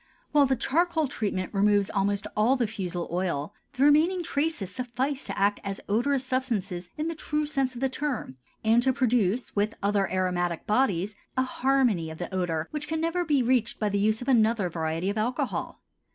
While 0.31 0.47
the 0.47 0.55
charcoal 0.55 1.07
treatment 1.07 1.53
removes 1.53 1.91
almost 1.91 2.25
all 2.35 2.55
the 2.55 2.65
fusel 2.65 3.07
oil, 3.11 3.53
the 3.73 3.83
remaining 3.83 4.23
traces 4.23 4.73
suffice 4.73 5.23
to 5.25 5.37
act 5.37 5.59
as 5.63 5.79
odorous 5.87 6.25
substances 6.25 6.89
in 6.97 7.07
the 7.07 7.13
true 7.13 7.45
sense 7.45 7.75
of 7.75 7.81
the 7.81 7.87
term 7.87 8.37
and 8.63 8.81
to 8.81 8.93
produce 8.93 9.55
with 9.55 9.75
other 9.83 10.11
aromatic 10.11 10.65
bodies 10.65 11.13
a 11.37 11.43
harmony 11.43 12.09
of 12.09 12.17
the 12.17 12.33
odor 12.33 12.67
which 12.71 12.87
can 12.87 12.99
never 12.99 13.23
be 13.23 13.43
reached 13.43 13.79
by 13.79 13.89
the 13.89 13.99
use 13.99 14.23
of 14.23 14.27
another 14.27 14.69
variety 14.69 15.11
of 15.11 15.19
alcohol. 15.19 15.83